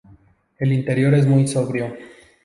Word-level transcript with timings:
El 0.57 0.71
interior 0.73 1.13
es 1.13 1.27
muy 1.27 1.47
sobrio. 1.47 1.95